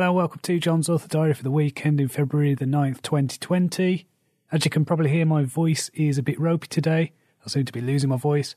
[0.00, 4.06] Hello, welcome to Jon's Author Diary for the weekend in February the 9th, 2020.
[4.50, 7.12] As you can probably hear, my voice is a bit ropey today.
[7.44, 8.56] I seem to be losing my voice.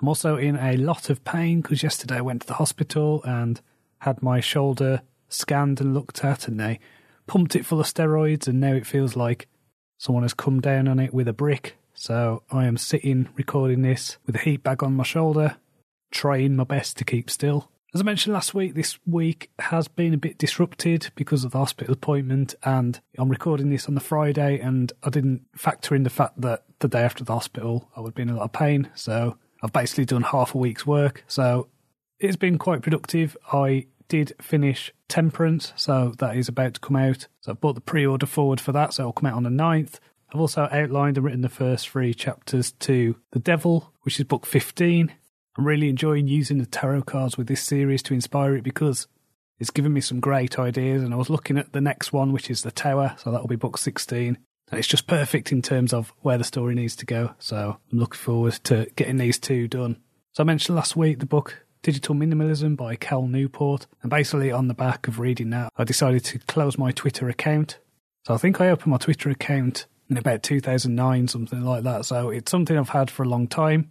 [0.00, 3.60] I'm also in a lot of pain because yesterday I went to the hospital and
[4.00, 6.80] had my shoulder scanned and looked at, and they
[7.28, 9.46] pumped it full of steroids, and now it feels like
[9.96, 11.76] someone has come down on it with a brick.
[11.94, 15.54] So I am sitting recording this with a heat bag on my shoulder,
[16.10, 17.70] trying my best to keep still.
[17.92, 21.58] As I mentioned last week, this week has been a bit disrupted because of the
[21.58, 26.10] hospital appointment, and I'm recording this on the Friday, and I didn't factor in the
[26.10, 28.88] fact that the day after the hospital I would be in a lot of pain.
[28.94, 31.24] So I've basically done half a week's work.
[31.26, 31.66] So
[32.20, 33.36] it's been quite productive.
[33.52, 37.26] I did finish Temperance, so that is about to come out.
[37.40, 39.50] So I've brought the pre order forward for that, so it'll come out on the
[39.50, 39.98] 9th.
[40.32, 44.46] I've also outlined and written the first three chapters to The Devil, which is book
[44.46, 45.12] 15.
[45.60, 49.06] I'm really enjoying using the tarot cards with this series to inspire it because
[49.58, 51.02] it's given me some great ideas.
[51.02, 53.56] And I was looking at the next one, which is The Tower, so that'll be
[53.56, 54.38] book 16.
[54.70, 57.34] And it's just perfect in terms of where the story needs to go.
[57.38, 60.00] So I'm looking forward to getting these two done.
[60.32, 63.86] So I mentioned last week the book Digital Minimalism by Cal Newport.
[64.00, 67.80] And basically, on the back of reading that, I decided to close my Twitter account.
[68.24, 72.06] So I think I opened my Twitter account in about 2009, something like that.
[72.06, 73.90] So it's something I've had for a long time.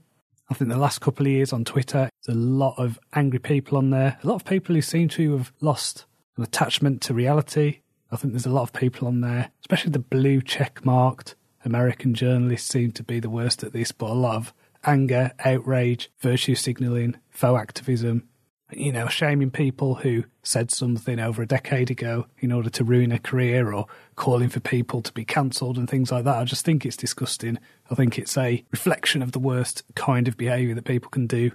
[0.50, 3.78] I think the last couple of years on Twitter, there's a lot of angry people
[3.78, 4.18] on there.
[4.24, 6.06] A lot of people who seem to have lost
[6.38, 7.82] an attachment to reality.
[8.12, 12.14] I think there's a lot of people on there, especially the blue check marked American
[12.14, 14.54] journalists seem to be the worst at this, but a lot of
[14.86, 18.29] anger, outrage, virtue signalling, faux activism,
[18.72, 23.12] you know, shaming people who said something over a decade ago in order to ruin
[23.12, 26.38] a career or calling for people to be cancelled and things like that.
[26.38, 27.58] I just think it's disgusting.
[27.90, 31.52] I think it's a reflection of the worst kind of behaviour that people can do.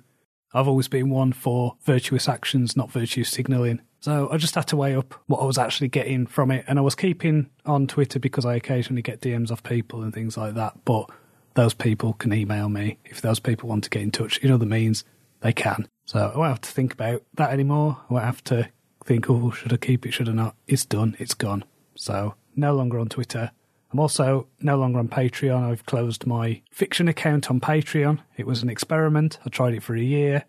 [0.53, 3.81] I've always been one for virtuous actions, not virtue signalling.
[4.01, 6.65] So I just had to weigh up what I was actually getting from it.
[6.69, 10.37] And I was keeping on Twitter because I occasionally get DMs off people and things
[10.37, 10.85] like that.
[10.85, 11.11] But
[11.55, 12.99] those people can email me.
[13.05, 15.05] If those people want to get in touch in other means,
[15.41, 15.89] they can.
[16.05, 17.99] So I won't have to think about that anymore.
[18.09, 18.69] I won't have to
[19.05, 20.57] think, oh, should I keep it, should I not?
[20.67, 21.65] It's done, it's gone.
[21.95, 23.51] So no longer on Twitter.
[23.93, 25.71] I'm also no longer on Patreon.
[25.71, 28.19] I've closed my fiction account on Patreon.
[28.37, 29.39] It was an experiment.
[29.47, 30.45] I tried it for a year.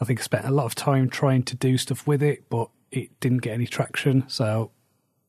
[0.00, 2.70] I think I spent a lot of time trying to do stuff with it, but
[2.90, 4.24] it didn't get any traction.
[4.28, 4.70] So,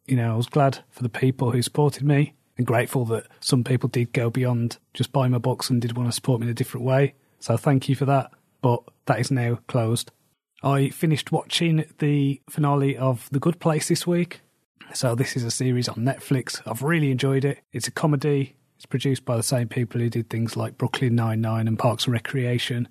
[0.05, 3.63] you know, I was glad for the people who supported me and grateful that some
[3.63, 6.51] people did go beyond just buying my books and did want to support me in
[6.51, 7.15] a different way.
[7.39, 8.31] So thank you for that
[8.65, 10.11] but that is now closed.
[10.63, 14.41] I finished watching the finale of The Good Place this week.
[14.91, 16.63] So, this is a series on Netflix.
[16.65, 17.59] I've really enjoyed it.
[17.71, 18.55] It's a comedy.
[18.77, 22.13] It's produced by the same people who did things like Brooklyn Nine-Nine and Parks and
[22.13, 22.87] Recreation.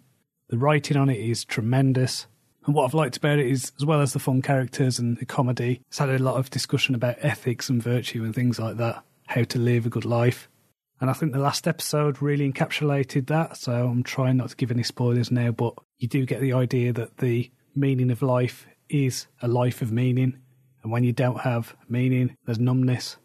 [0.46, 2.28] The writing on it is tremendous.
[2.66, 5.26] And what I've liked about it is, as well as the fun characters and the
[5.26, 9.02] comedy, it's had a lot of discussion about ethics and virtue and things like that,
[9.26, 10.48] how to live a good life.
[11.00, 13.56] And I think the last episode really encapsulated that.
[13.56, 16.93] So I'm trying not to give any spoilers now, but you do get the idea
[16.93, 20.38] that the meaning of life is a life of meaning.
[20.83, 23.16] And when you don't have meaning, there's numbness.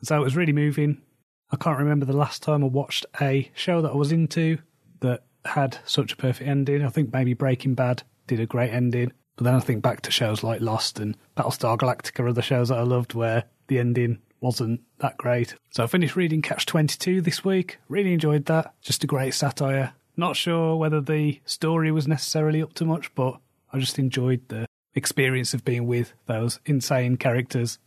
[0.00, 1.02] And so it was really moving.
[1.50, 4.58] I can't remember the last time I watched a show that I was into
[5.00, 6.84] that had such a perfect ending.
[6.84, 9.12] I think maybe Breaking Bad did a great ending.
[9.36, 12.78] But then I think back to shows like Lost and Battlestar Galactica the shows that
[12.78, 15.54] I loved where the ending wasn't that great.
[15.70, 17.78] So I finished reading Catch 22 this week.
[17.88, 18.74] Really enjoyed that.
[18.80, 19.94] Just a great satire.
[20.16, 23.38] Not sure whether the story was necessarily up to much, but
[23.72, 27.78] I just enjoyed the experience of being with those insane characters.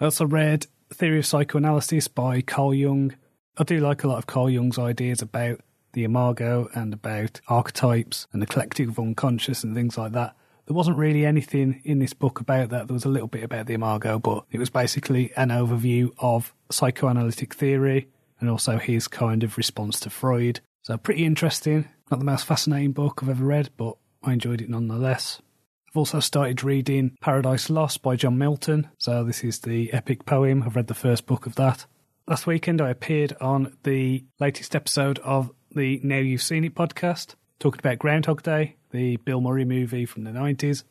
[0.00, 3.14] I also read Theory of Psychoanalysis by Carl Jung.
[3.58, 5.60] I do like a lot of Carl Jung's ideas about
[5.92, 10.34] the imago and about archetypes and the collective unconscious and things like that.
[10.72, 12.88] There wasn't really anything in this book about that.
[12.88, 16.54] There was a little bit about the Imago, but it was basically an overview of
[16.70, 18.08] psychoanalytic theory
[18.40, 20.60] and also his kind of response to Freud.
[20.80, 21.90] So, pretty interesting.
[22.10, 25.42] Not the most fascinating book I've ever read, but I enjoyed it nonetheless.
[25.90, 28.88] I've also started reading Paradise Lost by John Milton.
[28.96, 30.62] So, this is the epic poem.
[30.62, 31.84] I've read the first book of that.
[32.26, 37.34] Last weekend, I appeared on the latest episode of the Now You've Seen It podcast,
[37.62, 40.82] talking about Groundhog Day, the Bill Murray movie from the 90s.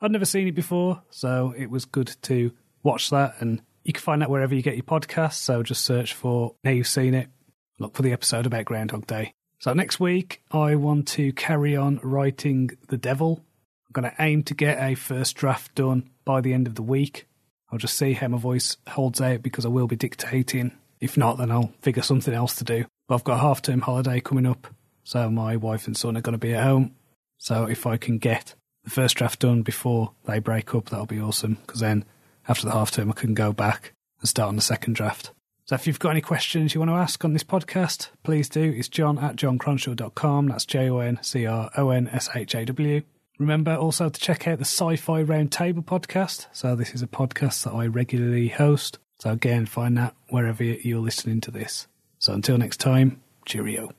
[0.00, 2.50] I'd never seen it before, so it was good to
[2.82, 3.34] watch that.
[3.40, 5.34] And you can find that wherever you get your podcasts.
[5.34, 7.28] So just search for Now You've Seen It.
[7.78, 9.34] Look for the episode about Groundhog Day.
[9.58, 13.44] So next week, I want to carry on writing The Devil.
[13.86, 16.82] I'm going to aim to get a first draft done by the end of the
[16.82, 17.28] week.
[17.70, 20.72] I'll just see how my voice holds out because I will be dictating.
[21.00, 22.86] If not, then I'll figure something else to do.
[23.08, 24.68] But I've got a half term holiday coming up,
[25.04, 26.94] so my wife and son are going to be at home.
[27.38, 31.20] So if I can get the first draft done before they break up, that'll be
[31.20, 32.04] awesome because then
[32.48, 35.30] after the half term, I can go back and start on the second draft.
[35.66, 38.74] So if you've got any questions you want to ask on this podcast, please do.
[38.76, 40.48] It's jon at joncronshaw.com.
[40.48, 43.02] That's J O N C R O N S H A W.
[43.38, 46.46] Remember also to check out the Sci Fi Roundtable podcast.
[46.52, 48.98] So this is a podcast that I regularly host.
[49.18, 51.86] So again, find that wherever you're listening to this.
[52.18, 53.90] So until next time, cheerio.